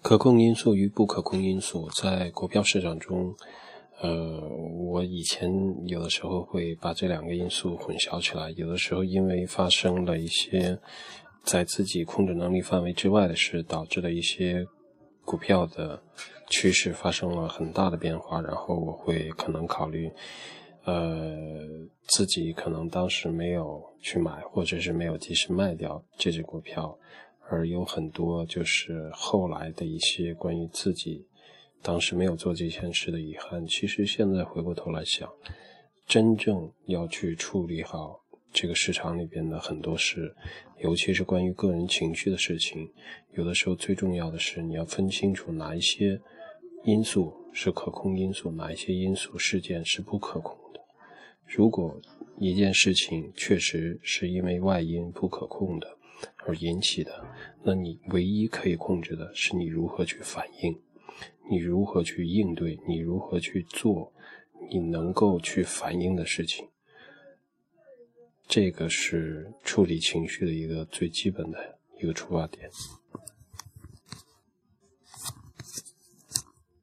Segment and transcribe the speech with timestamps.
[0.00, 3.34] 可控因素与不可控因素在股票市场中，
[4.00, 4.40] 呃，
[4.86, 5.50] 我以前
[5.86, 8.50] 有的时候会把这两个因素混淆起来。
[8.52, 10.78] 有的时候因为发生了一些
[11.42, 14.64] 在自己控制能力范围之外的事，导致了一些
[15.24, 16.00] 股票的
[16.48, 20.10] 趋势发生了很大的变化，然后我会可能考虑，
[20.84, 21.66] 呃，
[22.06, 26.96] 自己可能当时没有去买，或者是没有及时卖掉这只股票。
[27.50, 31.26] 而有很多就是后来的一些关于自己
[31.82, 33.66] 当时没有做这件事的遗憾。
[33.66, 35.28] 其实现在回过头来想，
[36.06, 38.20] 真正要去处理好
[38.52, 40.34] 这个市场里边的很多事，
[40.80, 42.90] 尤其是关于个人情绪的事情，
[43.34, 46.20] 有的时候最重要的是你要分清楚哪一些
[46.84, 50.80] 因素是可控因素，哪一些因素事件是不可控的。
[51.46, 52.00] 如果
[52.38, 55.96] 一件事情确实是因为外因不可控的，
[56.46, 57.26] 而引起的，
[57.62, 60.80] 那你唯一可以控制的是你如何去反应，
[61.50, 64.12] 你如何去应对，你如何去做，
[64.70, 66.68] 你能够去反应的事情。
[68.46, 72.70] 这个是处理情绪的一个最基本的一个出发点。